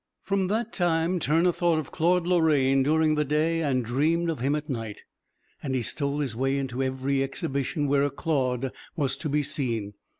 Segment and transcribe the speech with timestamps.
[0.23, 4.55] From that time Turner thought of Claude Lorraine during the day and dreamed of him
[4.55, 5.03] at night,
[5.61, 9.93] and he stole his way into every exhibition where a Claude was to be seen.